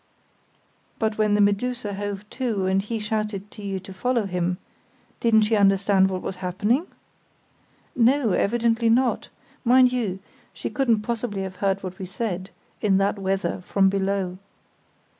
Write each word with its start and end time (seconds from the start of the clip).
"But 0.97 1.19
when 1.19 1.35
the 1.35 1.41
Medusa 1.41 1.93
hove 1.93 2.27
to 2.31 2.65
and 2.65 2.81
he 2.81 2.97
shouted 2.97 3.51
to 3.51 3.61
you 3.61 3.79
to 3.81 3.93
follow 3.93 4.25
him—didn't 4.25 5.43
she 5.43 5.55
understand 5.55 6.09
what 6.09 6.23
was 6.23 6.37
happening?" 6.37 6.87
"No, 7.95 8.31
evidently 8.31 8.89
not. 8.89 9.29
Mind 9.63 9.91
you, 9.91 10.17
she 10.53 10.71
couldn't 10.71 11.01
possibly 11.03 11.43
have 11.43 11.57
heard 11.57 11.83
what 11.83 11.99
we 11.99 12.07
said, 12.07 12.49
in 12.81 12.97
that 12.97 13.19
weather, 13.19 13.61
from 13.61 13.89
below. 13.89 14.39